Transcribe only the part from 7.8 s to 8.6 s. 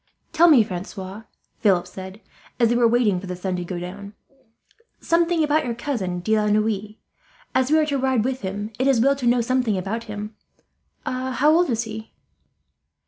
to ride with